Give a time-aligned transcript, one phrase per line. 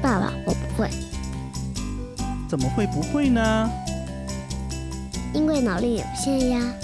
[0.00, 0.88] 爸爸，我不会，
[2.48, 3.68] 怎么会不会呢？
[5.34, 6.74] 因为脑力有限呀。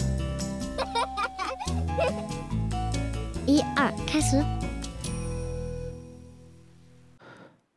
[3.47, 4.43] 一二，开始。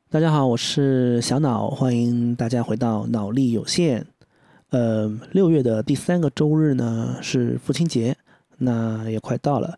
[0.10, 4.08] 大家好，我是小脑，欢迎大家回到脑力有限。
[4.72, 8.18] 呃，六月的第三个周日呢是父亲节，
[8.58, 9.78] 那也快到了。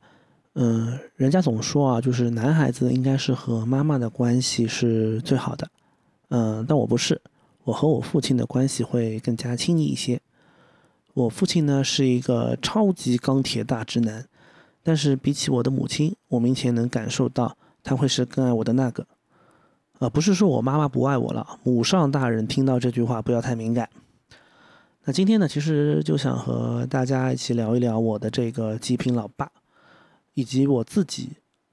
[0.62, 5.66] 嗯，人家总说啊，就是男孩子应该是和妈妈的关系是最好的。
[6.32, 7.22] 嗯，但我不是，
[7.64, 10.20] 我和我父亲的关系会更加亲密一些。
[11.14, 14.28] 我父亲呢是一个超级钢铁大直男，
[14.84, 19.08] 但是比起我的母亲，我明显能感受到他会是更爱我的那个。
[20.00, 23.90] 呃，不是说我妈妈不爱我了，母上大人听到这句话不要太敏感。
[25.06, 29.50] 那今天呢，其实就想和大家一起聊一聊我的这个极品老爸，
[30.40, 31.32] 以及我自己，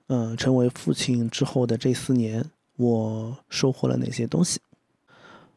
[0.08, 2.44] 嗯，成为父亲之后的这四年，
[2.76, 4.58] 我收获了哪些东西。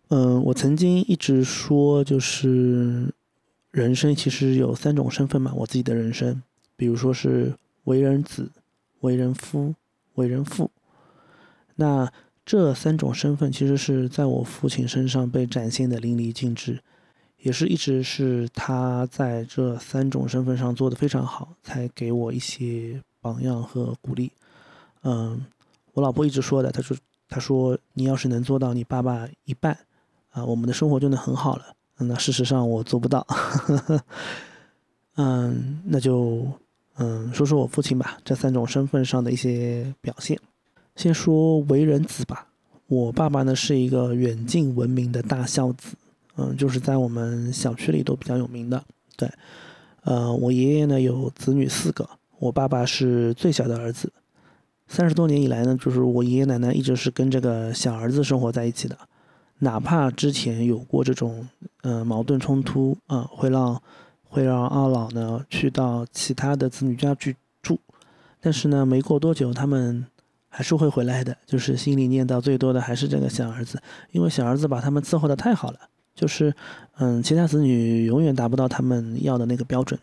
[0.10, 3.12] 嗯，我曾经一直说，就是
[3.72, 6.40] 人生其实有三种身份嘛，我自己的人生，
[6.76, 7.52] 比如说是
[7.86, 8.48] 为人子、
[9.00, 9.74] 为人夫、
[10.14, 10.70] 为人父。
[11.78, 12.14] 那
[12.46, 16.80] 这三种身份其实是在我父亲身上被展现的淋漓尽致。
[17.42, 24.32] 也是一直是他在这三种身份上做的非常好，才给我一些榜样和鼓励。
[25.04, 25.46] 嗯，
[25.94, 26.98] 我老婆一直说的，她说
[27.30, 29.78] ：“她说你要是能做到你爸爸一半，
[30.32, 31.66] 啊，我们的生活就能很好了。”
[32.02, 33.26] 那事实上我做不到。
[35.16, 36.46] 嗯，那就
[36.96, 40.38] 嗯说说我父亲吧，这三种身份上的一些表现。
[40.96, 42.48] 先说为人子吧，
[42.88, 45.96] 我爸爸呢是一个远近闻名的大孝子。
[46.40, 48.82] 嗯，就是在我们小区里都比较有名的。
[49.18, 49.30] 对，
[50.04, 54.10] 呃，我爷爷呢有子女四个，我爸爸是最小的儿子。
[54.88, 58.98] 三十多年以来呢，就是我爷爷奶奶一直是跟这个小儿子生活在一起的，
[59.60, 61.48] 哪怕之前有过这种
[61.82, 63.82] 呃矛盾冲突啊，会让
[64.24, 67.78] 会让二老呢去到其他的子女家去住，
[68.40, 70.06] 但是呢，没过多久他们
[70.48, 73.80] 还是会回来的，就是心里念叨最多的还是这个小儿子，
[74.12, 75.80] 因为小儿子把他们伺候的太好了。
[76.20, 76.54] 就是，
[76.98, 79.98] 嗯，其他子女永远达不到他们要的那个标准。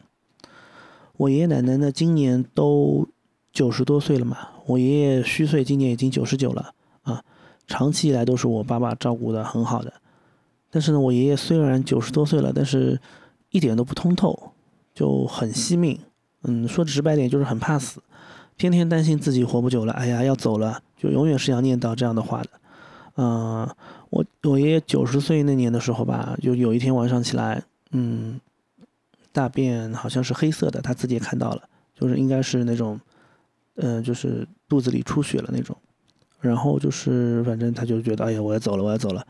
[1.19, 3.07] 我爷爷奶奶呢，今年都
[3.53, 4.39] 九十多岁了嘛。
[4.65, 6.73] 我爷爷虚岁今年已经九十九了
[7.03, 7.23] 啊。
[7.67, 9.93] 长期以来都是我爸爸照顾的很好的。
[10.71, 12.99] 但是呢，我爷爷虽然九十多岁了，但是
[13.51, 14.53] 一点都不通透，
[14.95, 16.01] 就很惜命。
[16.45, 18.01] 嗯，说直白点就是很怕死，
[18.57, 22.49] 天天担心自己活不久了，哎呀要走了，就永远是要念叨这样的话的。
[23.17, 23.69] 嗯。
[24.17, 28.41] 我我爷爷九十岁那年的时候吧，就有一天晚上起来，嗯，
[29.31, 32.99] 大便好像是黑色的，他自己也看到了，就是应该是那种，
[33.75, 35.77] 嗯，就是肚子里出血了那种，
[36.41, 39.27] 然后就是反正他就觉得，哎呀，我要走了，我要走了，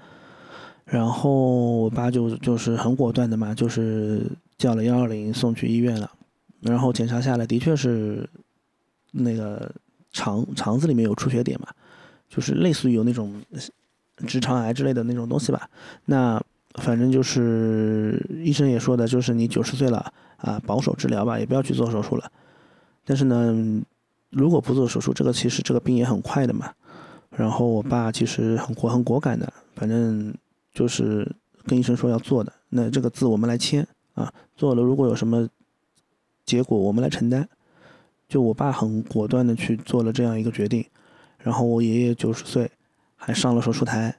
[0.85, 1.33] 然后
[1.79, 4.23] 我爸就就是很果断的嘛，就是
[4.57, 6.09] 叫了幺二零送去医院了，
[6.61, 8.29] 然后检查下来的确是
[9.11, 9.69] 那个
[10.13, 11.67] 肠肠子里面有出血点嘛，
[12.29, 13.35] 就是类似于有那种。
[14.27, 15.69] 直肠癌之类的那种东西吧，
[16.07, 16.43] 那
[16.77, 22.31] 反正就是医生也说的，就是你九十岁了啊，保守治疗吧，也不要去做手术了。
[23.05, 23.83] 但是呢，
[24.31, 26.73] 如果不做手术，这个其实这个病也很快的嘛。
[27.31, 30.35] 然后我爸其实很果很果敢的，反正
[30.73, 31.31] 就是
[31.67, 32.53] 跟医生说要做的。
[32.71, 35.47] 那这个字我们来签啊，做了如果有什么
[36.45, 37.47] 结果我们来承担。
[38.29, 40.85] 就我爸很果断的去做了这样一个决定。
[41.39, 42.71] 然后我爷爷九十岁。
[43.27, 44.17] 还上了手术台，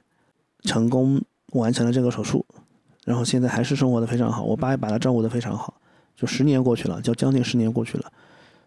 [0.64, 1.18] 成功
[1.54, 2.44] 完成了这个手术，
[3.06, 4.42] 然后现在还是生活的非常好。
[4.42, 5.72] 我爸也把他照顾的非常好，
[6.14, 8.12] 就十年过去了，就将近十年过去了，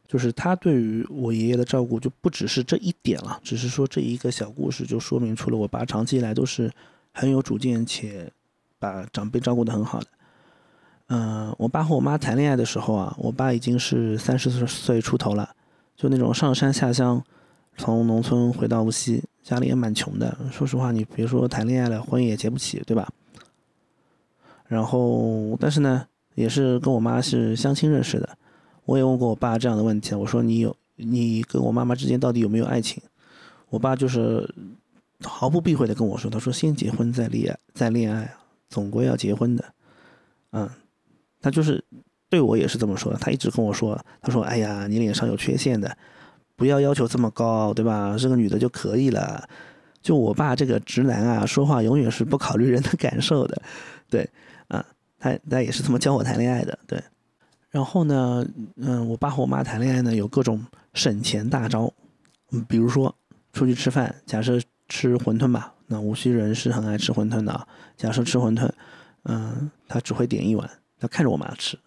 [0.08, 6.72] 就是他对于我爷爷的照顾就不只是这一点了，只是说这一个小故事就说明出了我爸长期以来都是
[7.12, 8.28] 很有主见且
[8.80, 10.08] 把长辈照顾得很好的。
[11.10, 15.48] 嗯，我爸和我妈谈恋爱的时候啊，我爸已经是三十岁出头了，
[15.96, 17.24] 就那种上山下乡，
[17.78, 19.24] 从农村回到无锡。
[19.44, 23.12] 家里也蛮穷的，说实话，你别说谈恋爱了，婚也结不起，对吧？
[24.68, 28.38] 然后，但是呢，也是跟我妈是相亲认识的。
[28.86, 33.02] 我也问过我爸这样的问题，我说你有你跟我妈妈之间到底有没有爱情？
[33.70, 34.48] 我爸就是
[35.24, 38.32] 毫不避讳的跟我说，他说先结婚再恋爱，再恋爱，
[38.70, 39.74] 总归要结婚的。
[40.52, 40.70] 嗯，
[41.42, 41.84] 他就是
[42.30, 45.98] 对我也是这么说的，他一直跟我说，他说哎呀，你脸上有缺陷的。
[46.56, 48.18] 不要要求这么高，对吧？
[48.18, 49.48] 是个女的就可以了。
[50.02, 53.62] 就我爸这个直男啊，说话永远是不考虑人的感受的，
[54.10, 54.28] 对，
[54.68, 54.84] 啊，
[55.20, 57.02] 他他也是这么教我谈恋爱的，对。
[57.70, 58.46] 然后呢，
[58.78, 61.94] 嗯，我爸和我妈谈恋爱呢，有各种省钱大招，
[62.52, 63.16] 嗯，比如说
[63.54, 64.60] 出去吃饭，假设
[64.90, 67.66] 吃馄饨吧，那无锡人是很爱吃馄饨的啊。
[67.96, 68.70] 假设吃馄饨，
[69.24, 70.70] 嗯，他只会点一碗，
[71.00, 71.78] 他看着我妈吃。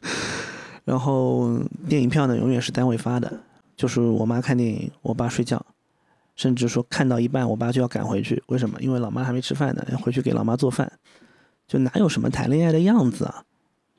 [0.84, 3.40] 然后电影票呢，永远是单位发的，
[3.76, 5.64] 就是我妈看电影，我爸睡觉，
[6.34, 8.42] 甚至说看到一半，我爸就要赶回去。
[8.46, 8.80] 为什么？
[8.80, 10.90] 因为老妈还没吃饭呢，要回去给老妈做饭。
[11.68, 13.44] 就哪有什么谈恋爱的样子啊？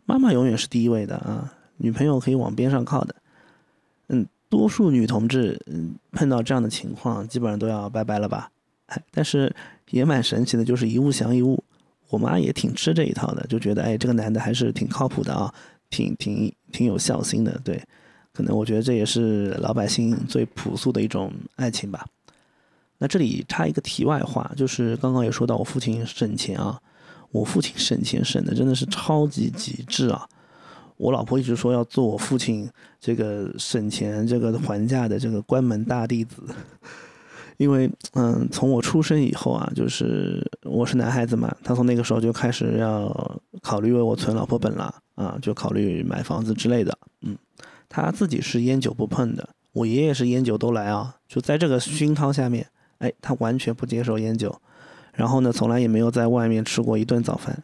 [0.06, 3.16] 妈妈永远是第一位的啊，女朋友可以往边上靠的。
[4.08, 8.50] 嗯，多数女同志嗯碰到这样的情况，基本上都要拜拜了吧？
[8.88, 9.54] 哎，但是
[9.90, 11.62] 也蛮神奇的，就是一物降一物。
[12.10, 15.54] 我妈也挺吃这一套的，就觉得哎，这个男的还是挺靠谱的啊，
[15.90, 17.60] 挺挺挺有孝心的。
[17.66, 17.84] 对，
[18.38, 22.06] 可能我觉得这也是老百姓最朴素的一种爱情吧。
[23.00, 26.80] 那这里插一个题外话，就是刚刚也说到我父亲省钱啊。
[27.32, 30.26] 我父亲省钱省的真的是超级极致啊！
[30.96, 32.68] 我老婆一直说要做我父亲
[33.02, 36.42] 这个省钱这个还价的这个关门大弟子，
[37.58, 46.98] 因为嗯，从我出生以后啊，就是我是男孩子嘛，他从那个时候就开始要考虑为我存老婆本了啊，就考虑买房子之类的。
[47.24, 47.38] 嗯，
[47.90, 52.68] 他自己是烟酒不碰的，我爷爷是烟酒都来啊，就在这个熏陶下面，
[53.00, 54.60] 哎，他完全不接受烟酒。
[55.14, 57.64] 然后呢，从来也没有在外面吃过一顿早饭，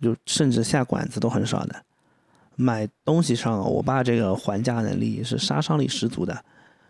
[0.00, 1.74] 就甚至下馆子都很少的。
[2.56, 6.44] 买东西上，我爸这个还价能力是杀伤力十足的。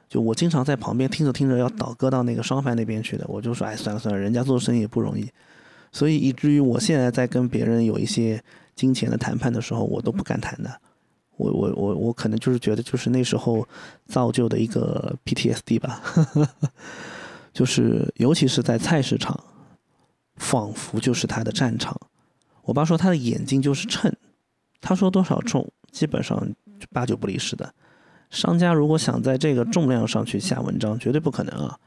[0.06, 5.26] 就我经常在旁边听着听着要倒戈到那个商贩那边去的，我就说，哎，算了算了，人家做生意也不容易。
[5.90, 8.42] 所以以至于我现在在跟别人有一些
[8.74, 10.80] 金钱的谈判的时候，我都不敢谈的。
[11.36, 13.66] 我我我我可能就是觉得，就是那时候
[14.06, 16.02] 造就的一个 PTSD 吧，
[17.52, 19.38] 就是尤其是在菜市场。
[20.36, 21.96] 仿佛就是他的战场。
[22.62, 24.12] 我爸说他的眼睛就是秤，
[24.80, 26.44] 他说多少重，基本上
[26.90, 27.72] 八九不离十的。
[28.30, 31.78] 商家如果想在这个重量上去下文章，绝对不可能啊。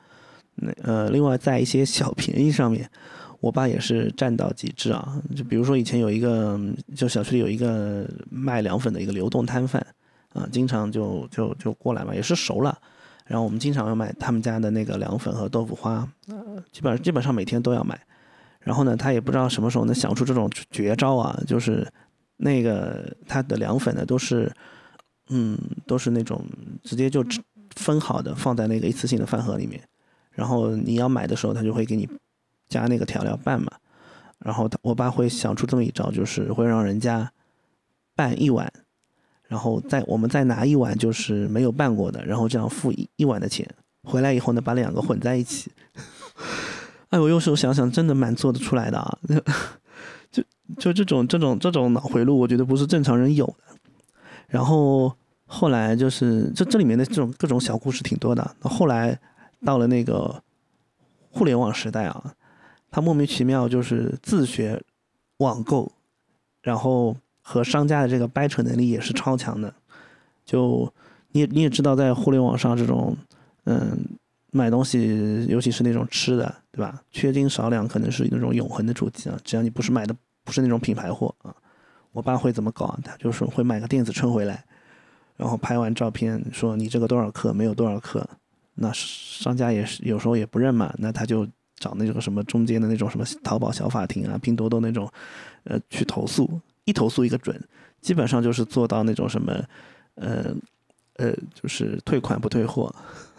[0.55, 2.89] 那呃，另外在一些小便宜上面，
[3.39, 5.21] 我爸也是占到极致啊。
[5.35, 6.59] 就比如说以前有一个，
[6.95, 9.85] 就小区里有一个卖凉粉的一个流动摊贩
[10.33, 12.77] 啊，经常就就就过来嘛，也是熟了。
[13.25, 17.99] 然后我们经常要买他们家的那个凉粉和豆腐花，呃，基本上基本上每天都要买。
[18.59, 21.85] 然后呢，他也不知道什么时候能想出这种绝招啊，就是
[22.37, 24.51] 那个他的凉粉呢，都是，
[25.29, 26.45] 嗯，都是那种
[26.83, 27.23] 直接就
[27.75, 29.81] 分好的，放在那个一次性的饭盒里面。
[30.31, 32.07] 然后你要买的时候，他就会给你
[32.69, 33.71] 加那个调料拌嘛。
[34.39, 37.31] 然后我爸会想出这么一招，就是会让人家
[38.15, 38.71] 拌一碗，
[39.47, 43.67] 然后再我们再拿一碗就是没有拌过的，然后这样付一一碗的钱。
[44.03, 45.71] 回来以后呢，把两个混在一起。
[47.09, 49.17] 哎，我有时候想想，真的蛮做得出来的啊！
[50.31, 50.43] 就
[50.77, 53.75] 就这种这种这种脑回路，我觉得不是正常人有的。
[54.47, 55.13] 然后
[55.45, 58.55] 后来就是这这里面的这种各种小故事挺多的。
[58.61, 59.17] 后来
[59.65, 60.43] 到了那个
[61.31, 62.33] 互联网时代啊，
[62.91, 64.81] 他莫名其妙就是自学
[65.37, 65.91] 网购，
[66.61, 69.73] 然后和商家的这个掰扯能力也是超强的。
[70.45, 70.91] 就
[71.31, 73.15] 你你也知道，在互联网上这种
[73.65, 74.05] 嗯。
[74.49, 76.99] 买东西，尤其是那种吃的，对吧？
[77.11, 79.37] 缺斤少两可能是那种永恒的主题啊。
[79.43, 81.53] 只要你不是买的不是那种品牌货啊，
[82.13, 82.99] 我爸会怎么搞啊？
[83.03, 84.63] 他就是会买个电子秤回来，
[85.35, 88.27] 然后拍完照片说你这个多少克，没有多少克。
[88.73, 91.45] 那商家也是有时候也不认嘛，那他就
[91.79, 95.09] 找那种什么中间的那种什么淘宝小法庭啊、拼多多那种，
[95.63, 97.59] 呃，去投诉，一投诉一个准，
[98.01, 99.53] 基本上就是做到那种什么，
[100.15, 100.53] 呃，
[101.15, 102.93] 呃，就是退款不退货。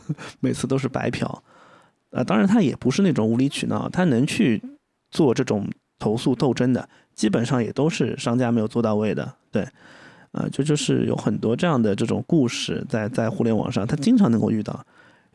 [0.40, 1.42] 每次都是白嫖，
[2.09, 4.59] 呃，当然他也不是那种无理取闹，他能去
[5.11, 5.68] 做这种
[5.99, 9.68] 投诉斗争的，基本上也都是商家没有做到位的，对，
[10.33, 14.83] 呃，就就是有很多这样的这种故事在在互联网上，他经常能够遇到，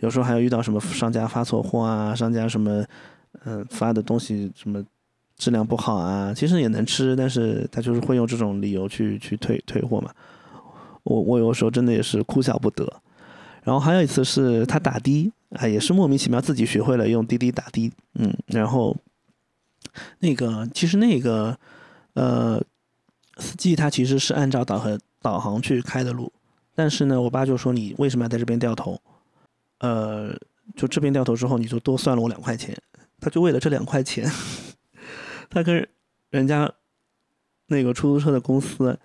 [0.04, 2.84] 有时候还要遇到什么商家发错货啊，商家什么，
[3.46, 4.84] 嗯，发的东西什么
[5.38, 10.12] 质量不好啊，其实也能吃，但是他就是会用这种理由去去退退货嘛，
[11.04, 12.86] 我我有时候真的也是哭笑不得。
[13.64, 18.94] 然后还有一次是他打的啊，也是莫名其妙自己学会了用滴滴打的，嗯，然后
[20.20, 21.58] 那个其实那个
[22.16, 22.62] 呃
[23.38, 26.30] 司机他其实是按照导航导航去开的路，
[26.76, 29.00] 但是呢，我爸就说你为什么要在这边掉头？
[29.80, 30.34] 呃，
[30.76, 32.78] 就这边掉头之后，你就多算了我两块钱，
[33.20, 34.30] 他就为了这两块钱，
[35.50, 35.88] 他跟
[36.30, 36.72] 人家
[37.68, 39.00] 那个出租车的公司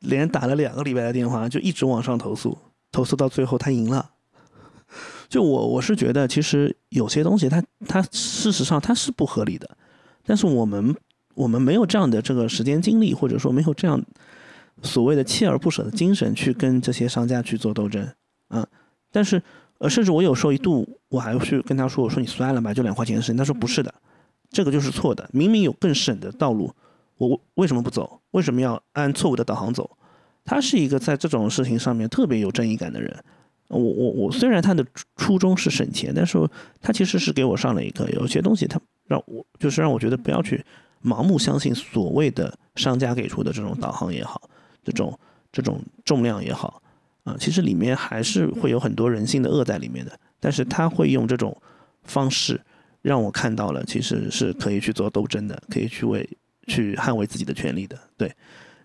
[0.00, 2.56] 连打了两个礼拜的电话，就一直往上投诉。
[2.92, 4.12] 投诉到最后，他赢了。
[5.28, 9.68] 就我我是觉得，其实有些东西，它它事实上它是不合理的，
[10.24, 10.94] 但是我们
[11.34, 14.00] 我们没有这样的这个时间精力，或者说没有这样
[14.82, 18.08] 所谓的锲而不舍的精神去跟这些商家去做斗争
[18.46, 18.64] 啊。
[19.14, 19.40] 但是
[19.78, 23.36] 呃，甚至我有时候一度我还去跟他说，我说你算了吧，就两块钱的事情。
[23.36, 23.94] 他说不是的，
[24.50, 26.74] 这个就是错的，明明有更省的道路，
[27.16, 28.20] 我为什么不走？
[28.32, 29.88] 为什么要按错误的导航走？
[30.44, 33.16] 他是一个在这种事情上面特别有正义感的人。
[33.68, 34.84] 我我我虽然他的
[35.16, 36.36] 初衷是省钱，但是
[36.82, 38.08] 他其实是给我上了一课。
[38.10, 40.64] 有些东西他让我就是让我觉得不要去
[41.02, 44.42] 盲目相信所谓的商家给出的这种导航也好，
[44.82, 45.18] 这种
[45.52, 46.82] 这种重量也好，
[47.24, 50.12] 啊，其实里面还是会有很多人性的恶在里面的。
[50.38, 51.56] 但是他会用这种
[52.04, 52.60] 方式
[53.02, 56.28] 让我看到了，其实是可以去做斗争的，可以去为
[56.66, 57.98] 去捍卫自己的权利的。
[58.16, 58.32] 对。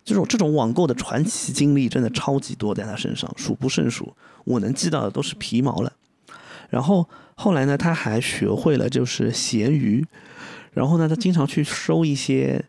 [0.05, 4.11] 这种这种网购的传奇经历真的超级多，在他身上数不胜数，
[4.43, 5.93] 我能记到的都是皮毛了。
[6.69, 10.03] 然后后来呢，他还学会了就是闲鱼，
[10.71, 12.63] 然后呢，他经常去收一些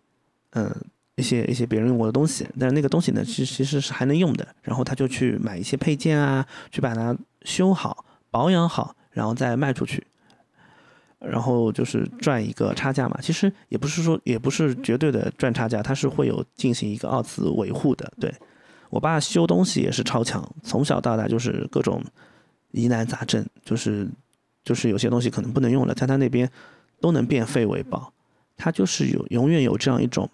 [0.51, 0.75] 嗯
[1.21, 4.49] 一些一些别人用过的东西，但是那个东西呢，其实其实是还能用的。
[4.63, 10.05] 然后他就去买一些配件啊，去把它修好、保养好，然后再卖出去。
[11.19, 18.11] 然后就是赚一个差价嘛，其实也不是说，也不是绝对的赚差价，它是会有进行一个二次维护的。
[18.19, 18.35] 对
[18.89, 22.03] 我爸修东西也是超强，从小到大就是各种
[22.73, 24.09] 疑难杂症，就是
[24.65, 26.51] 就是有些东西可能不能用了，在他那边
[27.03, 28.13] 都能变废为宝。
[28.57, 30.31] 他就是有永远有这样一种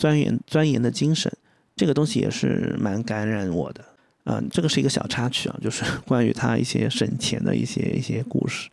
[0.00, 1.30] 钻研钻研的精神，
[1.76, 3.84] 这个东西也是蛮感染我的。
[4.24, 8.70] 嗯，这个是一个小插曲啊，就是 关于他一些省钱的一些一些故事。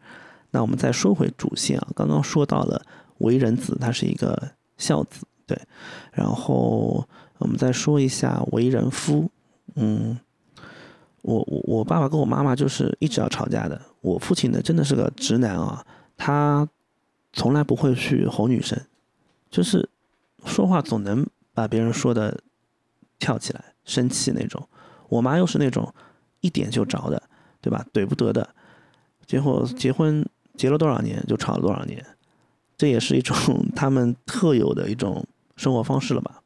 [0.52, 2.82] 那我们再说回主线啊，刚刚说到了
[3.18, 5.60] 为人子，他是一个孝子，对。
[6.14, 7.06] 然后
[7.40, 9.30] 我们再说一下为人夫，
[9.76, 10.18] 嗯，
[11.24, 13.82] 我我我爸爸跟我妈妈就是一直要吵架的。
[14.00, 16.66] 我父亲呢，真的是个直男啊，他
[17.34, 18.80] 从来不会去哄女生，
[19.52, 19.90] 就是
[20.46, 22.40] 说话总能把别人说的
[23.20, 24.68] 跳起来、生气那种。
[25.10, 25.94] 我妈又是那种
[26.42, 27.22] 一点就着的，
[27.62, 27.86] 对吧？
[27.94, 28.48] 怼不得的，
[29.26, 30.26] 结果结婚。
[30.58, 32.04] 结了多少年就吵了多少年，
[32.76, 35.24] 这也是一种他们特有的一种
[35.56, 36.42] 生活方式了吧。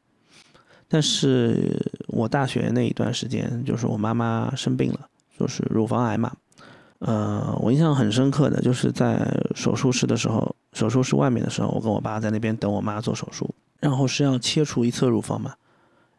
[0.86, 5.08] 但是我大学那一段时间，就是我妈妈生病了，
[5.38, 6.30] 就是乳房癌嘛。
[6.98, 15.54] 呃，我印象很深刻的就是在手术室的时候，手术室外面的时候，我跟我爸在那边等我妈做手术，然后是要切除一侧乳房嘛。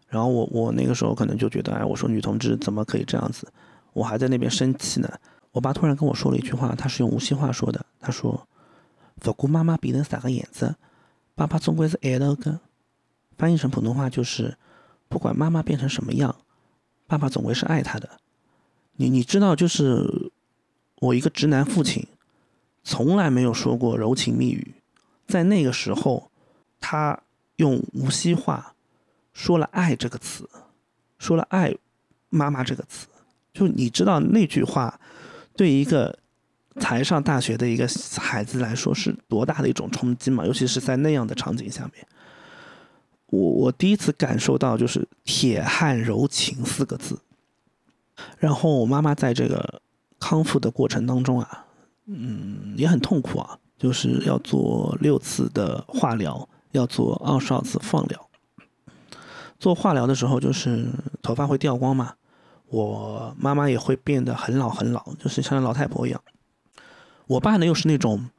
[0.08, 3.52] 然后我我那个时候可能就觉得，哎，我说女同志怎么可以这样子？
[3.94, 5.10] 我还在那边生气呢。
[5.52, 7.84] 我爸突然跟我说了一句话，他是用无锡话说的。
[8.00, 8.48] 他说
[9.22, 10.76] ：“不管妈妈变成啥个样子，
[11.36, 12.60] 爸爸总归是爱的个。”
[13.38, 14.58] 翻译成普通话就是：
[15.08, 16.36] 不管妈妈变成什么样，
[17.08, 18.10] 爸爸总归是爱她的。
[18.98, 20.32] 你你知道，就是
[20.98, 22.08] 我一个直男父亲，
[22.84, 24.76] 从来没有说过柔情蜜语。
[25.28, 26.32] 在那个时候，
[26.80, 27.20] 他
[27.58, 28.76] 用无锡话
[29.34, 30.50] 说了“爱”这个词，
[31.18, 31.76] 说了“爱
[32.30, 33.08] 妈妈”这个词。
[33.54, 35.00] 就你知道那句话。
[35.56, 36.18] 对一个
[36.80, 40.44] 才上大学的一个孩子来说，是多大的一种冲击嘛？
[40.44, 42.08] 尤其是在那样的场景下面，
[43.28, 47.20] 我我第一次感受到就是“铁汉柔情”四个字。
[48.40, 49.80] 然后我妈妈在这个
[50.20, 51.68] 康复的过程当中啊，
[52.08, 58.30] 嗯，也很痛苦啊，就是要做六次的化疗，要做二十二次放疗。
[59.58, 60.86] 做化疗的时候，就是
[61.22, 62.14] 头发会掉光嘛。
[62.68, 66.20] 我妈妈也会变得很老很老，就是像老太婆一样。
[67.28, 68.30] 我爸呢又是那种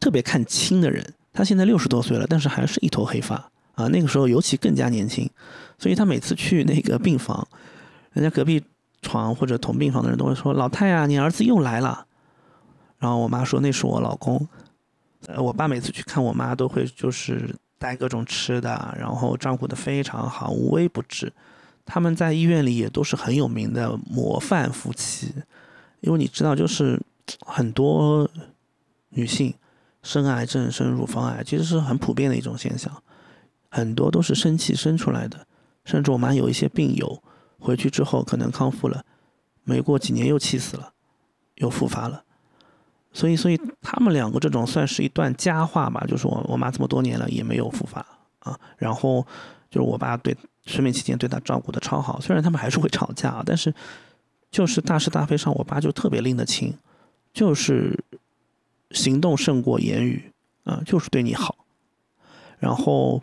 [0.00, 3.36] 特别看轻的人，他现在六十多岁了，但是还是一头黑发
[3.74, 3.86] 啊。
[3.88, 5.30] 那个时候尤其更加年轻，
[5.78, 7.46] 所以他每次去那个病房，
[8.12, 8.64] 人家隔壁
[9.02, 12.06] 床或者同病房的人都会说：“老太啊，你儿子又来了。”
[12.98, 14.48] 然后我妈说：“那是我老公。”
[15.26, 21.32] 呃，我爸每次去看我妈都会就是带各种吃的，然后照顾的非常好，无微不至。
[21.86, 25.32] 他们在医院里也都是很有名的模范夫妻，
[26.00, 27.00] 因为你知道，就是
[27.44, 28.28] 很多
[29.10, 29.54] 女性
[30.02, 33.02] 生癌症、生乳房癌，其实是很普遍的一种现象，
[33.70, 35.46] 很多都是生气生出来的。
[35.84, 37.22] 甚至我妈有一些病友
[37.58, 39.04] 回去之后可能康复了，
[39.62, 40.94] 没过几年又气死了，
[41.56, 42.24] 又复发了。
[43.14, 48.04] 所以，所以他们两个这种算是一段佳话吧，就是我我妈这么多年了也没有复发
[48.40, 48.58] 啊。
[48.76, 49.26] 然后
[49.70, 50.36] 就是我爸对。
[50.66, 53.70] 生病期间对她照顾的超好，虽然他们还是会吵架，但是
[54.50, 56.72] 就是大是大非上，我爸就特别拎得清，
[57.34, 58.02] 就是
[58.92, 60.32] 行动胜过言语
[60.64, 61.66] 啊，就是对你好。
[62.58, 63.22] 然后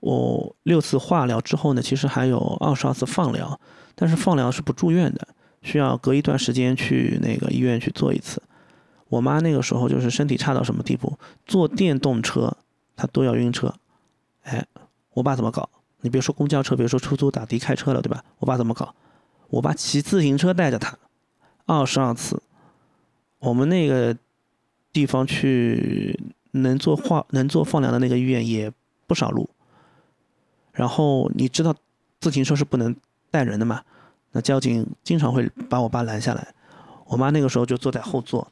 [0.00, 3.58] 我六次化疗之后呢，其实还有二十二次放疗，
[3.94, 5.26] 但是放疗是不住院的，
[5.62, 8.42] 需要隔一段时间去那个医院去做一次。
[9.08, 12.56] 我妈那个时候就是身体差到什么地步，坐电动车
[12.96, 13.74] 她都要晕车，
[14.42, 14.66] 哎，
[15.12, 15.68] 我爸怎么搞？
[16.00, 18.24] 你别说公交车，别说出租打的开车了，对吧？
[18.38, 18.94] 我爸怎么搞？
[19.48, 20.98] 我爸骑自行车带着他，
[21.66, 22.42] 二十二次，
[23.38, 24.16] 我们那个
[24.92, 26.18] 地方去
[26.52, 28.72] 能做化能做放疗的那个医院也
[29.06, 29.48] 不少路。
[30.72, 31.74] 然后你知道
[32.20, 32.94] 自行车是不能
[33.30, 33.82] 带人的嘛？
[34.32, 36.54] 那交警经常会把我爸拦下来。
[37.06, 38.46] 我妈那个时候就坐在后座，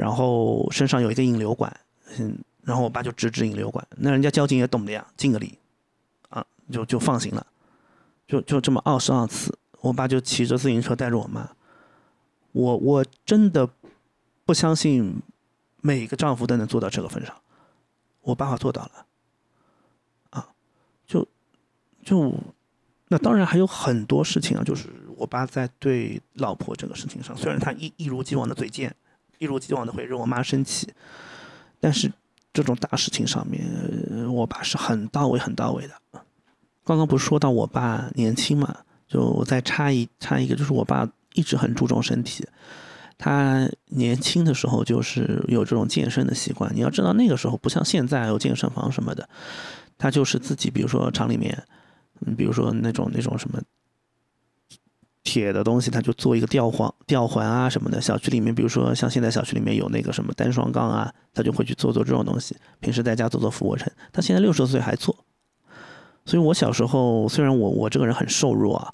[0.00, 1.70] 然后身上有一个引流管，
[2.18, 3.86] 嗯，然后我爸就指指引流管。
[3.98, 5.58] 那人家交警也懂的呀，敬个礼，
[6.30, 6.42] 啊，
[6.72, 7.46] 就就放行了。
[8.26, 11.50] 就就这么二十二次，我爸就骑着自行车带着我妈。
[12.52, 13.68] 我我真的
[14.46, 15.20] 不相信
[15.82, 17.36] 每个丈夫都能做到这个份上，
[18.22, 19.06] 我爸爸做到了。
[20.30, 20.48] 啊，
[21.06, 21.28] 就
[22.02, 22.32] 就
[23.08, 24.88] 那当然还有很多事情啊，就是
[25.18, 28.96] 我爸在对老婆这个事情上，虽然他一一如既往的嘴贱，
[29.40, 30.86] 一如既往的会惹我妈生气，
[31.80, 32.12] 但是
[32.52, 33.66] 这种大事情上面，
[34.32, 35.94] 我爸是很到位、很到位的。
[36.84, 38.76] 刚刚不是说到我爸年轻嘛，
[39.08, 42.46] 就我再插一插一个，就是我爸一直很注重身体，
[43.16, 46.70] 他年轻的时候就是有这种健身的习惯。
[46.74, 49.26] 你要知道那个时候不像现在有健身房什么的，
[49.96, 51.64] 他就是自己，比如说厂里面，
[52.26, 53.58] 嗯，比如说那种那种什么
[55.22, 58.00] 铁的东西，他就做一个吊环吊环啊什么的。
[58.00, 62.56] 小区里面，比如说像现在小区里面有那个什么单双杠啊，他就会去做做这种东西。
[62.80, 65.16] 平时在家做做俯卧撑，他现在六十多岁还做。
[66.24, 68.92] 所以我小时候虽然我我这个人很瘦弱啊，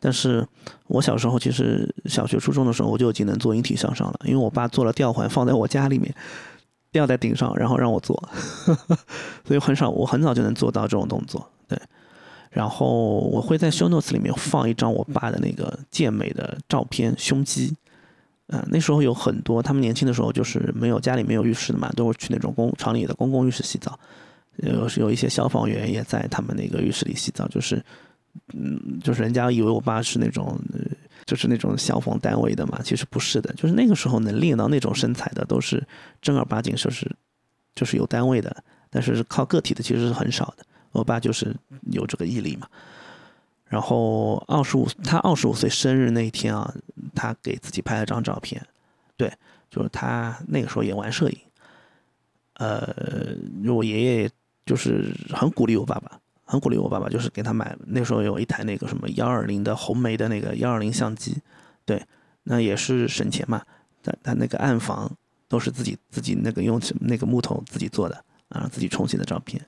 [0.00, 0.46] 但是
[0.86, 6.14] 我小时候其实小学初中的时候我就已经能做引体向上了，因为我爸做了吊环放在我家里面，
[6.92, 8.28] 吊在顶上，然后让我做，
[9.44, 11.50] 所以很少我很早就能做到这种动作。
[11.66, 11.78] 对，
[12.50, 17.74] 然后我会在 show notes 里面放一张我爸的那个健美的照片，胸肌。
[18.48, 23.98] 嗯，那时候有很多他们年轻的时候就是没有家里没有浴室的嘛，都是去那种公厂里的公共浴室洗澡。
[24.56, 27.80] 有有一些消防员也在他们那个浴室里洗澡，就是，
[28.54, 30.58] 嗯，就是人家以为我爸是那种，
[31.26, 35.86] 就是那种消防单位的嘛，其实不是的，就是那个时候能练到那种身材的，都是
[36.22, 37.08] 正儿八经说是，
[37.74, 40.64] 就是有单位的，但是靠个体的其实是很少的。
[40.98, 41.54] 我爸就是
[41.90, 42.68] 有这个毅力嘛。
[43.66, 46.74] 然后二十五，他二十五岁生日那一天啊，
[47.14, 48.60] 他给自己拍了张照片，
[49.16, 49.32] 对，
[49.70, 51.38] 就是他那个时候也玩摄影，
[52.54, 52.94] 呃，
[53.66, 54.30] 我爷爷。
[54.66, 61.34] 就是很鼓励我爸爸，很鼓励我爸爸，就是给他买那时候有一台那个什么幺二零的红梅的那个幺二零相机，
[61.86, 62.04] 对，
[62.42, 63.62] 那也是省钱嘛。
[64.02, 65.10] 他他那个暗房
[65.48, 69.58] 都是自己自己那个用那个木头自己做的啊，自己冲洗的照片。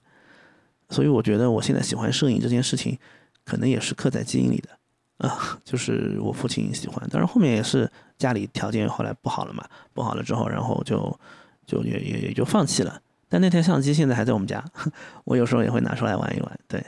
[0.91, 2.99] 所以我觉得我现在喜欢摄影这件事情，
[3.45, 5.59] 可能也是刻在基因里的啊。
[5.65, 11.19] 就是我父亲喜欢，但是后面也是家里条件后来不好了嘛，不好了之后，然后就
[11.65, 13.01] 就也也也就放弃了。
[13.29, 14.65] 但那台相机现在还在我们家，
[15.25, 16.61] 我有时候也会拿出来玩一玩。
[16.67, 16.85] 对，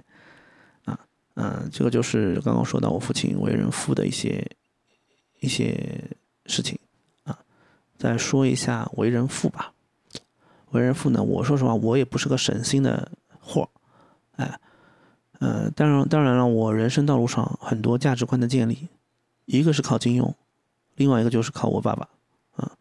[0.86, 0.98] 啊，
[1.34, 4.44] 嗯，这个就是刚刚说到我父亲为人父的一些
[5.38, 6.10] 一些
[6.46, 6.76] 事情
[7.22, 7.38] 啊。
[7.96, 9.72] 再说一下为人父吧，
[10.72, 13.12] 为人父呢，我说实话，我也不是个省心的，
[14.42, 14.60] 哎，
[15.40, 18.88] 呃，当然，当然了，我人生道路上很多价值观的建立，
[19.46, 20.34] 一个是靠金庸，
[20.96, 22.08] 另外一个就是靠我爸爸。
[22.56, 22.72] 啊，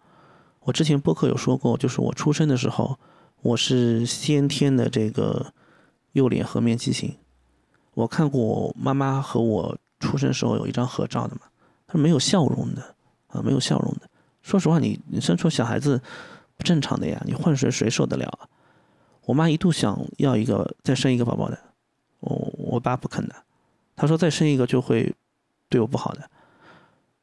[0.62, 2.98] 我之前播客有说过，就是我出生的时候。
[3.44, 5.52] 我是先天的这个
[6.12, 7.18] 右脸颌面畸形，
[7.96, 11.42] 我看过我妈妈和我出生时候有一张合照的嘛，
[11.88, 12.96] 她是没有笑容的
[13.30, 14.08] 啊，没有笑容的。
[14.44, 16.00] 说实话，你你生出小孩子
[16.56, 18.46] 不正常的呀，你换谁谁受得了啊？
[19.26, 21.60] 我妈一度想要一个再生一个宝宝的，
[22.20, 23.36] 我我爸不肯的，
[23.96, 25.14] 他说再生一个就会
[25.70, 26.30] 对我不好的。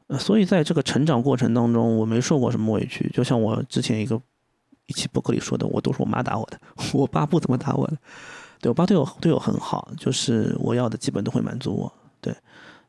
[0.08, 4.20] 呃，所以在这个成长过程当中，我没受过什么委屈，就像我之前一个。
[4.90, 6.58] 一期博客里说的，我都是我妈打我的，
[6.96, 7.98] 我爸不怎么打我的。
[8.58, 11.92] 对我爸对我对我很好，就是我要的基本都会满足我。
[12.22, 12.34] 对，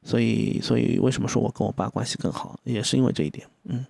[0.02, 3.46] 所以所以为什么说我跟我爸关系更好，也是因为这一点。
[3.66, 3.86] 嗯，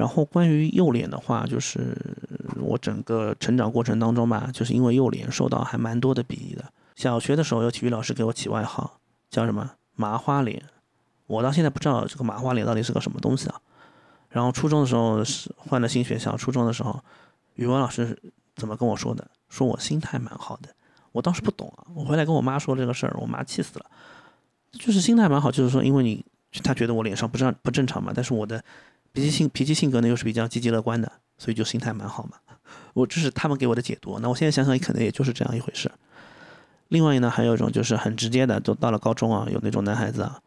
[0.00, 1.94] 然后关于右脸的话，就是
[2.56, 6.64] 我整个成长过程当中吧，就是因为右脸受到还蛮多的鄙夷的。
[6.96, 10.64] 小学的时候有体育老师给我起外号，叫什么“麻花脸”，
[11.28, 13.60] 我到现在不知道这个“麻花脸”到底是个什么东西啊。
[14.30, 16.98] 然后初中的时候是换了新学校，初中的时候，
[17.56, 18.18] 语文老师
[18.56, 19.28] 怎么跟我说的？
[19.50, 20.70] 说我心态蛮好的。
[21.12, 23.84] 我当时不懂啊，我回来跟我妈说这个事儿，我妈气死了。
[24.72, 26.24] 就是心态蛮好，就是说因为你
[26.62, 28.64] 他觉得我脸上不正不正常嘛，但是我的
[29.12, 32.32] 脾气性脾气性格呢又是比较积极乐观的，所以就心态蛮好嘛。
[32.94, 34.18] 我这是他们给我的解读。
[34.20, 35.90] 那我现在想想，可能也就是这样一回事。
[36.88, 40.40] 另外呢，还有一种就是很直接的，都到了高中啊，有那种男孩子啊，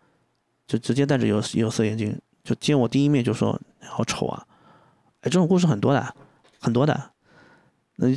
[0.68, 2.20] 就直接戴着有有色眼镜。
[2.44, 4.46] 就见我第一面就说好丑啊，
[5.22, 6.14] 哎，这种故事很多的，
[6.60, 7.12] 很多的。
[7.96, 8.08] 那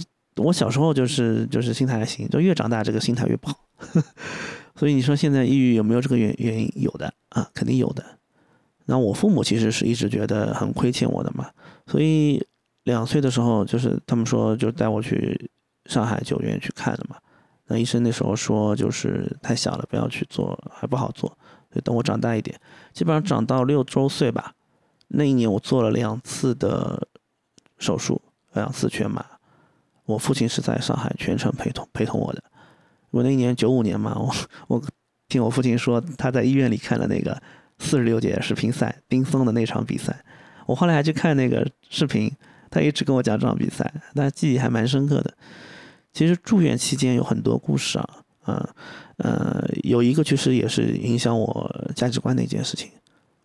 [0.43, 3.65] 我小时候就是就是心态还行，就越长大这个心态越不好。
[4.75, 6.73] 所以你说现在抑郁有没有这个原原因？
[6.75, 8.16] 有的啊，肯定有的。
[8.87, 11.51] 那我父母其实是一直觉得很亏欠我的嘛，
[11.87, 12.45] 所以
[12.85, 15.51] 两岁的时候就是他们说就带我去
[15.87, 17.17] 上海九院去看了嘛。
[17.67, 21.29] 那医生那时候说就是太小了，不要去做，还不好做，
[21.71, 22.57] 所以等我长大一点，
[22.93, 24.55] 基本上长到六周岁吧。
[25.09, 27.09] 那一年我做了两次的
[27.79, 28.23] 手术，
[28.53, 29.25] 两次全麻。
[30.05, 32.43] 我父亲是在上海全程陪同陪同我的。
[33.11, 34.33] 我那一年九五年嘛，我
[34.69, 34.83] 我
[35.29, 37.37] 听我父亲说他在医院里看了那个
[37.79, 40.25] 四十六届世乒赛丁松的那场比赛。
[40.67, 42.31] 我后来还去看那个视频，
[42.71, 45.33] 他一直跟我讲这场比赛，但记忆还蛮深刻的。
[46.13, 48.09] 其实住院期间有很多故事啊，
[48.47, 48.69] 嗯
[49.19, 52.91] 呃，有一个其实也是影响我价值观的一件事情。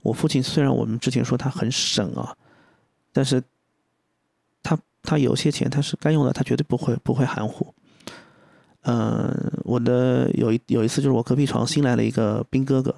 [0.02, 2.36] 我父亲虽然我们之前说他很省啊，
[3.13, 3.44] 但是
[4.63, 7.74] 他他有些钱他是该用的，他绝对不会不会含糊。
[8.84, 9.32] 嗯，
[9.63, 12.96] 我的有一有一次就是我隔壁床新来了一个兵哥哥，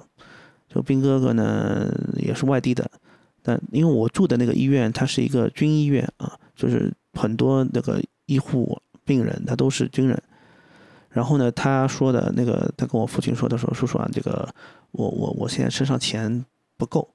[0.74, 2.90] 就兵哥哥呢也是外地的，
[3.42, 10.20] 但因为我住的那个医院它是一个军医院啊，就是很多那个医护病人他都是军人。
[11.10, 14.52] 然后呢，他说的那个他跟我父亲说的时候，叔叔啊，这个
[14.90, 16.44] 我我我现在身上钱。
[16.76, 17.08] 不够，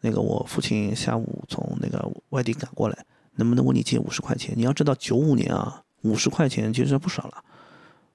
[0.00, 4.54] 那个我父亲下午从那个外地赶过来，能不能问你借五十块钱？
[4.56, 7.44] 你要知道九五年啊，五十块钱其实不少了。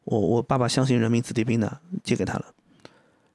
[0.06, 2.46] 我我爸爸相信人民子弟兵的，借给他了。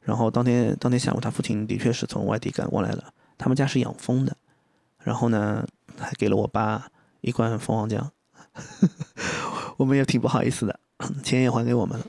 [0.03, 3.13] 然后当天当天下午，他父亲的确是从外地赶过来了。
[3.39, 4.37] 他们家是养蜂的，
[4.99, 5.67] 然后呢，
[5.99, 6.89] 还给了我爸
[7.21, 8.05] 一罐蜂王浆，
[9.77, 10.79] 我们也挺不好意思的，
[11.23, 12.07] 钱也还给我们了。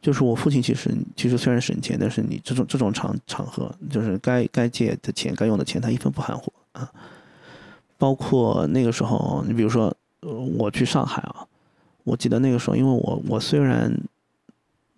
[0.00, 6.90] 就是我父亲，其实其实虽然省钱，但是你这种这种场场合，就是该该借的钱、该用的钱，他一分不含糊啊。
[7.98, 11.46] 包括那个时候，你比如说，我去上海啊，
[12.04, 13.92] 我记得那个时候，因为我我虽然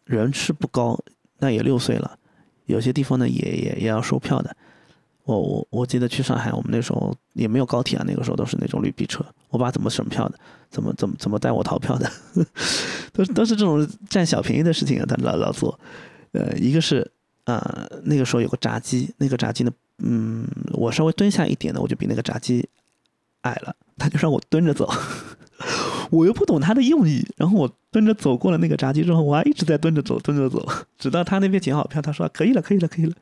[0.04, 0.98] 人吃不高，
[1.38, 2.18] 那也六岁了，
[2.66, 4.56] 有些地方呢也也也要收票的。
[5.24, 9.24] 我我我记得去上海，我们那时候也没有高铁啊，那个时候都是那种绿皮车。
[9.50, 10.38] 我爸怎么省票的？
[10.70, 12.10] 怎么怎么怎么带我逃票的？
[13.12, 15.78] 都都是这种占小便宜的事情啊，他老老做。
[16.32, 17.10] 呃，一个是
[17.44, 22.66] 啊，那个时候有个闸机，那个闸机呢，嗯，我稍微蹲下一点呢，我就比那个闸机
[23.42, 24.90] 矮了，他就让我蹲着走。
[26.10, 30.66] 我又不懂他的用意，然后我蹲着走过了那个闸机之后，我还一直在蹲着走，蹲着走，
[30.98, 33.14] 直到他那边检好票，他说可以了，可以了，可以了。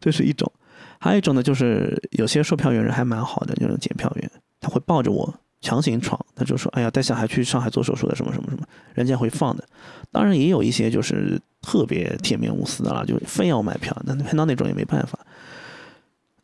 [0.00, 0.50] 这是一种。
[0.98, 8.64] 还有一种呢，就是有些售票员人还蛮好的，那种检票员，他会抱着我强行闯，他就说：“哎呀，带小孩去上海做手术的什么什么什么，
[8.94, 9.64] 人家会放的。”
[10.12, 15.18] 当然也有一些就是特别铁面无私的啦，就非要买票，那碰到那种也没办法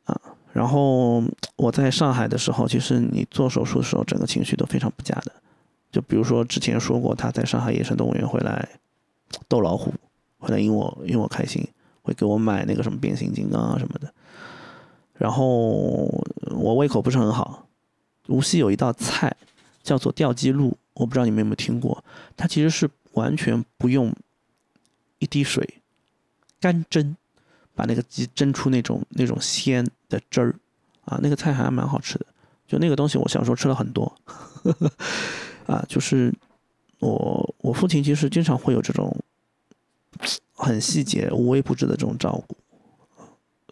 [0.04, 0.20] 啊。
[0.52, 1.22] 然后
[1.56, 5.32] 我在上海的时候，其实你做手术的时候，整个情绪都非常不佳的。
[5.90, 8.68] 就比如说之前说过，他在上海野生动物园回来
[9.48, 9.92] 逗老虎，
[10.38, 11.66] 回来因我因我开心，
[12.02, 14.12] 会给我买那个什么变形金刚啊什么的。
[15.14, 15.46] 然后
[16.50, 17.66] 我胃口不是很好，
[18.28, 19.36] 无锡有一道菜
[19.82, 22.04] 叫做吊鸡鹿，我不知道你们有没有听过。
[22.36, 24.14] 它其实是完全不用
[25.18, 25.82] 一滴水，
[26.60, 27.16] 干蒸，
[27.74, 30.54] 把那个鸡蒸出那种那种鲜的汁儿，
[31.04, 32.26] 啊，那个菜还蛮好吃的。
[32.68, 34.14] 就那个东西，我小时候吃了很多，
[35.68, 36.34] 啊，就是
[36.98, 39.16] 我我父亲其实经常会有这种
[40.54, 42.56] 很细节、无微不至的这种照顾，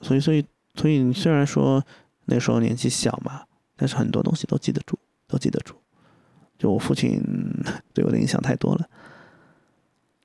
[0.03, 0.47] 所以所以。
[0.79, 1.83] 所以虽然说
[2.27, 3.45] 那时候年纪小嘛，
[3.77, 5.75] 但是很多东西都记得住，都记得住。
[6.59, 7.19] 就我父亲
[7.95, 8.87] 对我的影响太多了。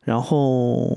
[0.01, 0.93] 然后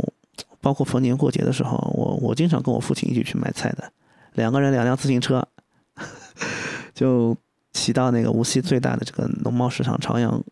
[0.61, 3.93] 包括逢年过节的时候，我我经常跟我父亲一起去买菜的，
[4.33, 5.47] 两个人两辆自行车，
[6.93, 7.37] 就
[7.73, 10.43] 骑到那个无锡最大的这个农贸市场朝阳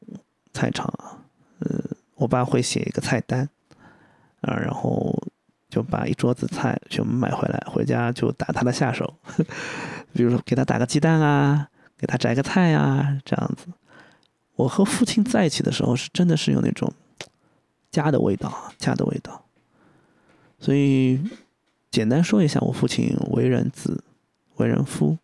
[0.52, 1.18] 菜场啊，
[1.60, 1.84] 呃，
[2.16, 3.48] 我爸会写一个菜单
[4.40, 5.16] 啊，然后。
[5.72, 9.14] 就把一桌子菜全部买回来，回家就打他的下手，
[10.12, 13.68] 比如说给他打个鸡蛋啊，给他摘个菜啊，这样子。
[14.56, 16.92] 我和父亲在一起的时候，是真的是有那种
[17.90, 19.46] 家的味道，家的味道。
[20.60, 21.18] 所以
[21.90, 24.04] 简单说一下我父亲为人子、
[24.56, 25.16] 为人夫、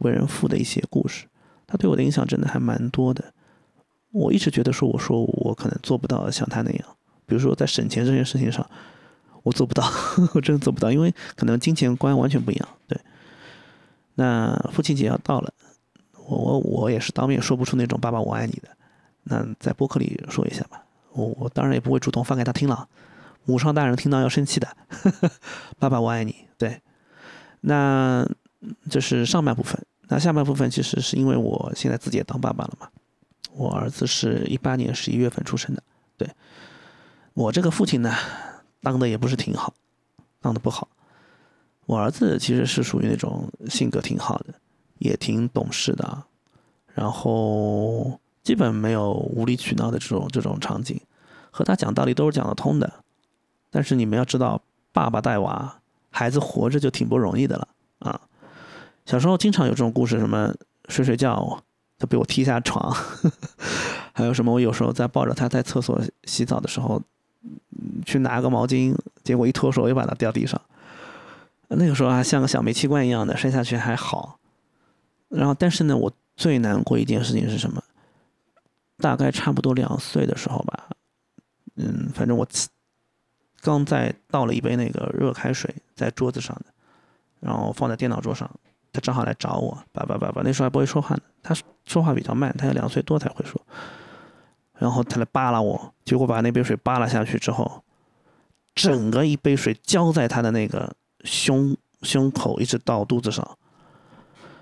[0.00, 1.24] 为人父的一些故事，
[1.66, 3.32] 他对我的影响真的还蛮多的。
[4.14, 6.86] 我一直觉得说，我说我可能做不到像他那样，
[7.26, 8.64] 比如说在省钱这件事情上。
[9.44, 9.84] 我做不到，
[10.32, 12.66] 我真的做不到，因为可能金钱观完全不一样。
[12.88, 12.98] 对，
[14.14, 15.52] 那父亲节要到了，
[16.26, 18.70] 我我我也是当面说不出那种“爸爸我爱你”的，
[19.24, 20.82] 那在播客里说一下吧。
[21.12, 22.88] 我我当然也不会主动发给他听了，
[23.44, 24.66] 母上大人听到要生气的。
[25.78, 26.34] 爸爸我爱你。
[26.56, 26.80] 对，
[27.60, 28.26] 那
[28.88, 29.78] 这是上半部分。
[30.08, 32.88] 那下半部分其实是因为我现在自己也当爸爸了嘛，
[33.54, 35.82] 我儿子是一八年十一月份出生的。
[36.16, 36.28] 对，
[37.32, 38.14] 我这个父亲呢。
[38.82, 39.72] 当的也不是挺好，
[40.42, 40.86] 当的不好。
[41.86, 44.52] 我儿子其实是属于那种性格挺好的，
[44.98, 46.24] 也挺懂事的，
[46.92, 51.00] 然后基本没有无理取闹的这种这种场景，
[51.50, 52.92] 和他讲道理都是讲得通的。
[53.70, 54.60] 但是你们要知道，
[54.92, 57.68] 爸爸带娃，孩子活着就挺不容易的了
[58.00, 58.20] 啊。
[59.06, 60.54] 小时候经常有这种故事，什么
[60.90, 61.64] 睡睡觉
[62.06, 62.94] 被我踢下床，
[64.12, 67.00] 还有什么我有时候在抱着他在厕所洗澡的时候，
[68.04, 70.60] 去拿个毛巾，结果一脱手又把他掉地上。
[71.68, 74.38] 那个时候还像个小煤气罐一样的，摔下去还好。
[75.28, 77.82] 然后，但是呢，我最难过一件事情是什么？
[78.98, 80.88] 大概差不多两岁的时候吧，
[81.74, 82.46] 嗯，反正我
[83.60, 86.66] 刚在倒了一杯那个热开水在桌子上的，
[87.40, 88.48] 然后放在电脑桌上，
[88.94, 91.54] 他正好来找我，爸爸爸爸，那时候还不会说话呢，他
[91.84, 93.60] 说话比较慢，他要两岁多才会说。
[94.78, 97.84] 然后他来扒拉我，结果把那杯水扒拉下去之后，
[98.74, 100.90] 整个一杯水浇在他的那个。
[101.26, 103.56] 胸胸口一直到肚子上，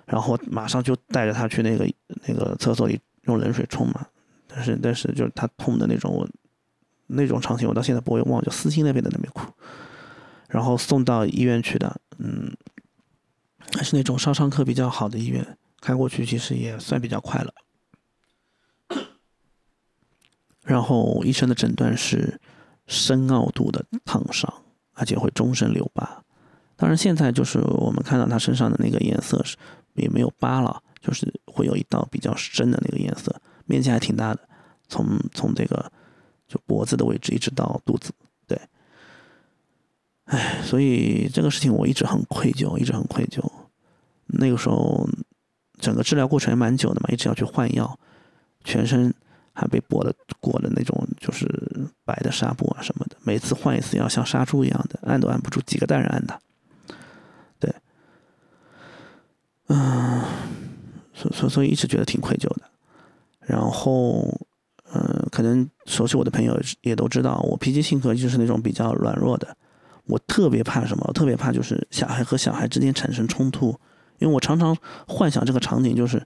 [0.07, 1.85] 然后马上就带着他去那个
[2.29, 4.07] 那个厕所里用冷水冲嘛。
[4.47, 6.25] 但是但是就是他痛的那种，我
[7.09, 9.53] 那种场景我到现在不会忘，就撕心裂肺在那边哭。
[10.47, 12.41] 然后送到医院去的，嗯，
[13.72, 17.52] 还是那种烧伤科比较好的医院，开过去其实也算比较快了。
[20.62, 22.40] 然后医生的诊断是
[22.87, 24.52] 深凹度的烫伤，
[24.94, 26.22] 而且会终身留疤。
[26.76, 29.56] 当然，现在就是我们看到他身上的那个颜色是
[29.94, 33.35] 也没有疤了，就是会有一道比较深的那个颜色，
[33.66, 34.40] 面积还挺大的，
[34.88, 35.90] 从从这个
[36.46, 38.12] 就脖子的位置一直到肚子，
[38.46, 38.61] 对，
[40.24, 43.42] 哎，所以这个事情我一直很愧疚，一直很愧疚。
[44.33, 45.09] 那个时候
[45.79, 47.99] 整个治疗过程也蛮久的嘛，一直要去换药，
[48.64, 49.12] 全身
[49.53, 51.47] 还被裹的裹的那种就是
[52.05, 56.38] 白的纱布啊什么的，每次换一次药像杀猪一样的，按都按不住，几个大人按的。
[57.59, 57.75] 对
[59.68, 60.23] 嗯，
[61.14, 62.62] 所所所以一直觉得挺愧疚的，
[63.40, 64.40] 然后，
[64.92, 69.57] 嗯，可能熟悉我的朋友也都知道，我脾气性格就是那种比较软弱的，
[70.07, 71.05] 我特别怕什么？
[71.09, 73.79] 我特别怕就是小孩和小孩之间产生冲突，
[74.22, 76.24] 因为我常常幻想这个场景，就是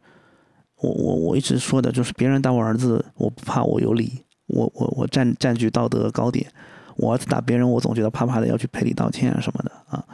[0.77, 6.53] 我我我一直说的就是别人打我儿子，我不怕，我有理，我我我占占据道德高点，
[6.97, 10.05] 我儿子打别人，我总觉得怕怕的要去赔礼道歉啊什么的啊，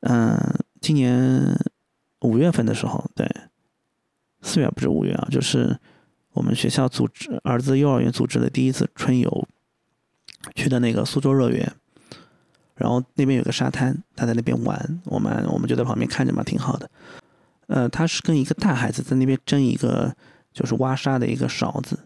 [0.00, 1.54] 嗯，今年。
[2.22, 3.28] 五月份的时候，对，
[4.42, 5.76] 四月不是五月啊，就是
[6.34, 9.48] 我们学校组织儿子幼儿园组织的第一次春游，
[10.54, 11.72] 去的那个苏州乐园，
[12.74, 16.90] 然后那边有个沙滩，他在那边玩，我们我们就在旁边看着嘛，挺好的。
[17.66, 20.14] 呃，他是跟一个大孩子在那边争一个
[20.52, 21.98] 就是挖沙的一个勺子，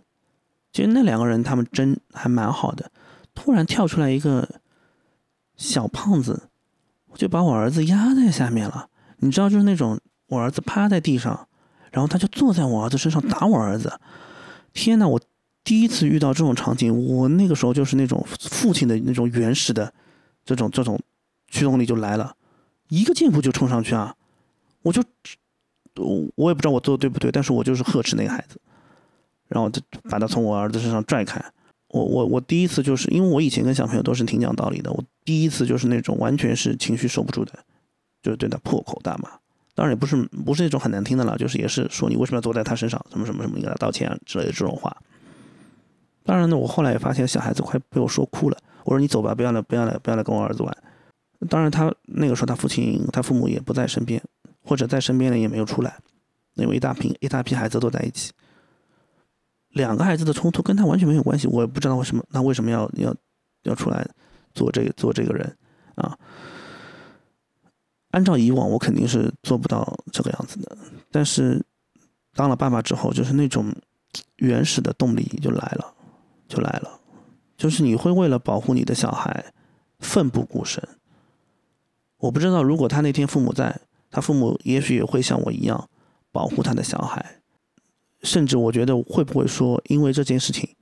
[0.73, 2.91] 其实那两个人他们争还蛮好的，
[3.35, 4.49] 突然跳出来一个
[5.57, 6.49] 小胖子，
[7.15, 8.89] 就把我儿子压在下面了。
[9.19, 9.99] 你知道，就是那种
[10.29, 11.49] 我儿子趴在地上，
[11.91, 13.99] 然后他就坐在我儿子身上打我儿子。
[14.73, 15.21] 天呐，我
[15.65, 19.93] 第一次遇到这种场景，我那个时候就是那种父亲的那种原始的
[20.47, 20.99] 这种这种
[21.49, 22.35] 驱动力就来了，
[22.89, 24.17] 一个箭步就冲上去啊！
[24.81, 25.05] 我就
[26.37, 28.59] 我也不知道我做的对不对，但是我就是呵斥那个孩子，
[29.49, 31.45] 然后就把他从我儿子身上拽开。
[31.89, 37.53] 我我我第一次就是因为我以前跟小朋友都是挺讲道理的，我第一次就是那种完全是情绪受不住的。
[38.23, 39.31] 就是对他破口大骂，
[39.73, 44.97] 当然也不是不是那种很难听的了，就是也是说你为什么要坐在他身上，什么什么什么，你给他道歉之类的这种话。
[46.27, 50.77] 当然呢，我后来也发现小孩子快被我说哭了，我说你走吧，不要来不要来不要来跟我儿子玩。
[51.49, 54.21] 当然他那个时候他父亲他父母也不在身边，
[54.63, 55.99] 或者在身边呢也没有出来，
[56.55, 58.33] 因为一大批一大批孩子都在一起，
[59.71, 63.15] 两个孩子的冲突跟他完全没有关系，我也不知道为什么他为什么要要
[63.63, 64.07] 要出来
[64.53, 65.57] 做这做这个人
[65.95, 66.19] 啊。
[68.13, 70.77] 按照以往，我肯定是做不到这个样子的。
[71.11, 71.63] 但是，
[72.35, 73.71] 当了爸爸之后，就是那种
[74.37, 75.95] 原始的动力就来了，
[76.49, 77.01] 就来了。
[77.57, 79.53] 就是你会为了保护你的小孩，
[79.99, 80.87] 奋不顾身。
[82.19, 83.81] 我不知道，如果他那天父母在，
[84.11, 85.89] 他父母也许也会像我一样
[86.31, 87.41] 保护他的小孩。
[88.23, 90.75] 甚至我觉得会不会说，因为这件事情，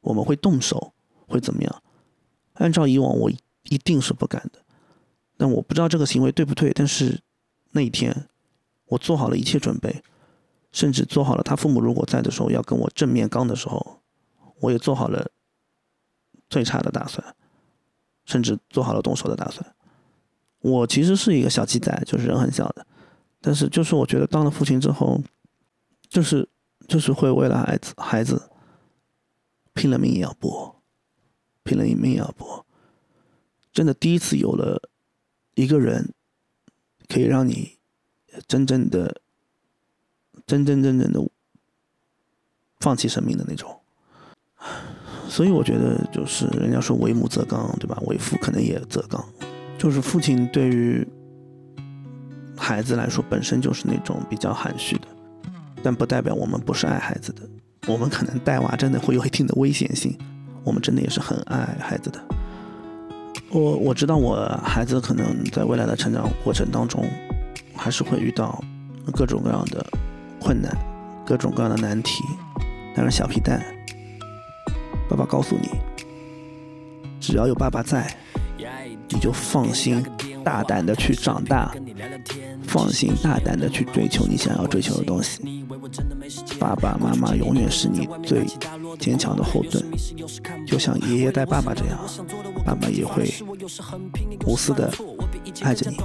[0.00, 0.92] 我们会动手，
[1.26, 1.82] 会怎么样？
[2.54, 4.60] 按照以往，我一定是不敢的。
[5.36, 7.20] 但我不知道这个行为对不对，但是
[7.70, 8.28] 那一天
[8.86, 10.02] 我做好了一切准备，
[10.72, 14.00] 甚至做好了他父母如果在的时候要跟我正面刚的时候，
[14.60, 15.30] 我也做好了
[16.48, 17.36] 最差的打算，
[18.24, 19.74] 甚至做好了动手的打算。
[20.60, 22.86] 我其实是一个小鸡仔，就是人很小的，
[23.40, 25.20] 但是就是我觉得当了父亲之后，
[26.08, 26.48] 就是
[26.86, 28.50] 就是会为了孩子孩子
[29.74, 30.82] 拼了命也要搏，
[31.62, 32.66] 拼了命也要搏，
[33.72, 34.90] 真的第一次有了。
[35.54, 36.14] 一个人
[37.08, 37.78] 可以让你
[38.46, 39.20] 真正的、
[40.46, 41.20] 真真正正的
[42.78, 43.77] 放弃生命的那种。
[45.28, 47.96] 所以我觉得，就是人家说为母则刚，对吧？
[48.06, 49.22] 为父可能也则刚，
[49.76, 51.06] 就是父亲对于
[52.56, 55.06] 孩子来说本身就是那种比较含蓄的，
[55.82, 57.42] 但不代表我们不是爱孩子的。
[57.86, 60.16] 我们可能带娃真的会有一定的危险性，
[60.64, 62.20] 我们真的也是很爱孩子的。
[63.50, 67.04] 我我知道我孩子可能在未来的成长过程当中，
[67.74, 68.62] 还是会遇到
[69.12, 69.86] 各种各样的
[70.40, 70.76] 困难，
[71.24, 72.22] 各种各样的难题。
[72.94, 73.62] 但是小皮蛋，
[75.18, 75.68] 爸告诉你，
[77.20, 78.16] 只要有爸爸在，
[79.08, 80.04] 你就放心
[80.44, 81.74] 大胆的去长大，
[82.62, 85.42] 放心大胆的去追求你想要追求的东西。
[86.60, 88.46] 爸爸妈妈永远是你最
[88.98, 89.84] 坚强的后盾，
[90.64, 91.98] 就像爷爷带爸爸这样，
[92.64, 93.32] 爸爸也会
[94.46, 94.92] 无私的
[95.62, 95.96] 爱着你。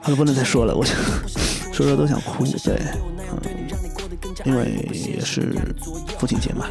[0.00, 0.96] 好了，不能再说了，我想
[1.72, 2.44] 说说都想哭。
[2.64, 2.80] 对，
[3.44, 3.61] 嗯。
[4.44, 5.54] 因为也是
[6.18, 6.66] 父亲节嘛，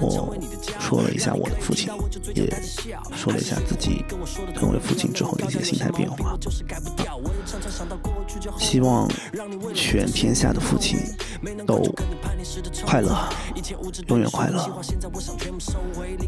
[0.00, 0.36] 我
[0.78, 1.88] 说了一下我的父亲，
[2.34, 2.52] 也
[3.14, 4.04] 说了一下自己
[4.56, 6.36] 成为父亲之后的一些心态变化。
[8.58, 9.08] 希望
[9.74, 10.98] 全天下的父亲
[11.66, 11.82] 都
[12.84, 13.28] 快乐，
[14.08, 14.80] 永远快乐。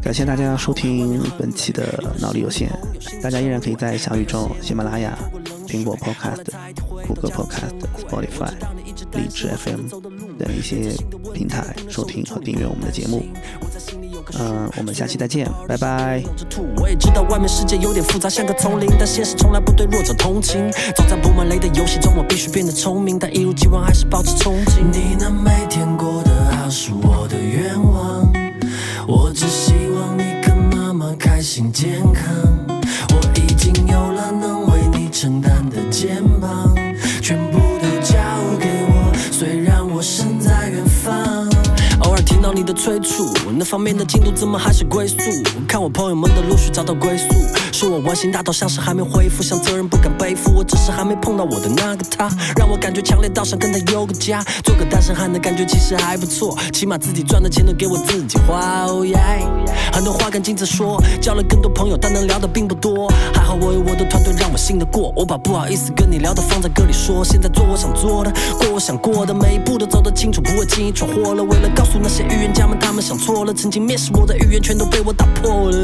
[0.01, 2.69] 感谢大家收听本期的脑力有限，
[3.21, 5.17] 大家依然可以在小宇宙、喜马拉雅、
[5.67, 6.45] 苹果 Podcast、
[7.07, 8.53] 谷歌 Podcast、Spotify、
[9.13, 9.87] 荔枝 FM
[10.37, 10.91] 等一些
[11.33, 13.23] 平台收听和订阅我们的节目。
[14.39, 16.23] 嗯，我们下期再见，拜拜。
[16.77, 20.71] 我也知道外面世界有点复杂，像个丛林，但现实从来不对弱者同情。
[20.95, 24.81] 走在布满雷的游戏中，我必须变得聪明，但一如既往还是保持憧憬。
[24.91, 28.31] 你那每天过得好是我的愿望，
[29.07, 32.33] 我只希望你跟妈妈开心健康。
[33.09, 36.72] 我已经有了能为你承担的肩膀，
[42.63, 45.17] 的催促，那方面的进度怎么还是龟速？
[45.67, 47.27] 看我朋友们的陆续找到归宿，
[47.71, 50.53] 说我玩心大到像是还没恢复，像责任不敢背负。
[50.55, 54.43] 我只是还没碰到我的那个他，让我感觉强烈到想跟他有个家。
[54.63, 58.85] 做个单身汉的感觉其实还不错，起码自己赚的钱都给我自己花。
[58.85, 59.17] 哦耶，
[59.91, 63.11] 很多话跟镜子说，交了更多朋友，但能聊的并不多。
[63.33, 67.23] 还好我有我的团队让我信得过，我把不好意思跟你聊的放在歌里说。
[67.25, 71.43] 现在做我想做的，过我想过的，每一步都走得清楚，不会轻易闯祸了。
[71.43, 71.93] 为了告诉。
[72.03, 73.53] 那些预言家们，他们想错了。
[73.53, 75.77] 曾经蔑视我的预言，全都被我打破了。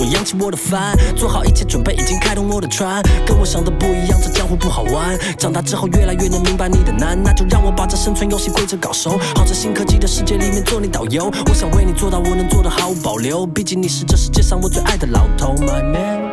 [0.00, 3.00] 我扬起我的帆，做好一切准备，已经开动我的船。
[3.24, 5.16] 跟我想的不一样，这江湖不好玩。
[5.38, 9.10] 长大之后，越来越能明白你的难，那就让我把这生存游戏规则搞熟。
[9.36, 13.46] 好在新科技的世界里面做你导游，我想为你做到我能做的毫无保留。
[13.46, 16.23] 毕竟你是这世界上我最爱的老头，My man。